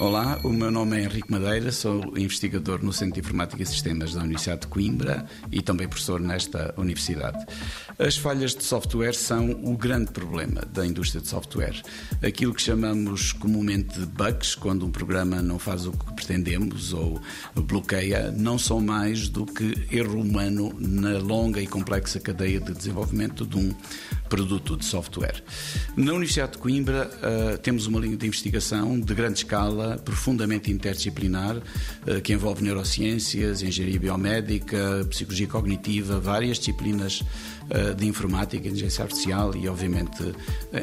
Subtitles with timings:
[0.00, 4.14] Olá, o meu nome é Henrique Madeira, sou investigador no Centro de Informática e Sistemas
[4.14, 7.44] da Universidade de Coimbra e também professor nesta universidade.
[7.98, 11.82] As falhas de software são o grande problema da indústria de software.
[12.26, 17.20] Aquilo que chamamos comumente de bugs, quando um programa não faz o que pretendemos ou
[17.54, 23.44] bloqueia, não são mais do que erro humano na longa e complexa cadeia de desenvolvimento
[23.44, 23.74] de um
[24.30, 25.42] produto de software.
[25.96, 31.56] Na Universidade de Coimbra uh, temos uma linha de investigação de grande escala, profundamente interdisciplinar,
[31.56, 39.54] uh, que envolve neurociências, engenharia biomédica, psicologia cognitiva, várias disciplinas uh, de informática, inteligência artificial
[39.56, 40.34] e, obviamente,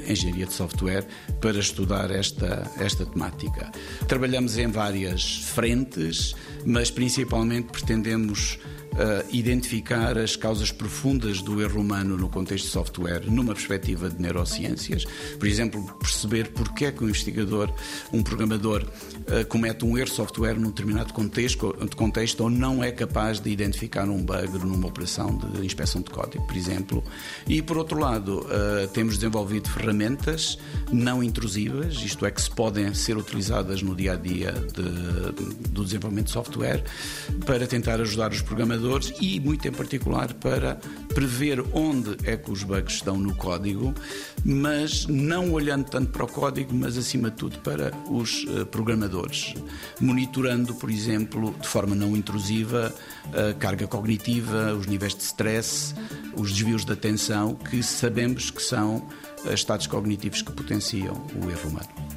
[0.07, 1.05] engenharia de software,
[1.41, 3.71] para estudar esta, esta temática.
[4.07, 6.35] Trabalhamos em várias frentes,
[6.65, 8.59] mas principalmente pretendemos
[8.97, 14.21] uh, identificar as causas profundas do erro humano no contexto de software numa perspectiva de
[14.21, 15.05] neurociências.
[15.37, 17.71] Por exemplo, perceber porque é que um investigador,
[18.11, 23.39] um programador, uh, comete um erro software num determinado contexto, contexto ou não é capaz
[23.39, 27.03] de identificar um bug numa operação de inspeção de código, por exemplo.
[27.47, 30.57] E, por outro lado, uh, temos desenvolvido ferramentas
[30.91, 35.83] não intrusivas, isto é, que se podem ser utilizadas no dia a dia de, do
[35.83, 36.83] desenvolvimento de software,
[37.45, 38.86] para tentar ajudar os programadores
[39.19, 40.79] e, muito em particular, para
[41.13, 43.93] prever onde é que os bugs estão no código,
[44.45, 49.53] mas não olhando tanto para o código, mas acima de tudo para os uh, programadores,
[49.99, 52.93] monitorando, por exemplo, de forma não intrusiva,
[53.33, 55.93] a carga cognitiva, os níveis de stress,
[56.35, 58.97] os desvios de atenção, que sabemos que são
[59.45, 62.16] uh, estados cognitivos que potenciam o erro humano.